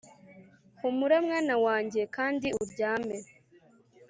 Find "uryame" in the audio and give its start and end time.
2.61-3.17